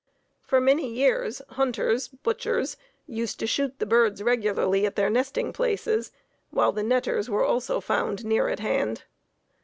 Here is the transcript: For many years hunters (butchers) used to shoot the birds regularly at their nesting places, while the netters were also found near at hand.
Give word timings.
For 0.41 0.59
many 0.59 0.91
years 0.91 1.43
hunters 1.49 2.07
(butchers) 2.07 2.75
used 3.05 3.39
to 3.39 3.45
shoot 3.45 3.77
the 3.77 3.85
birds 3.85 4.23
regularly 4.23 4.87
at 4.87 4.95
their 4.95 5.11
nesting 5.11 5.53
places, 5.53 6.11
while 6.49 6.71
the 6.71 6.81
netters 6.81 7.29
were 7.29 7.45
also 7.45 7.79
found 7.79 8.25
near 8.25 8.47
at 8.47 8.61
hand. 8.61 9.03